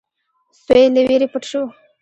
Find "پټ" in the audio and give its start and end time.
1.33-1.43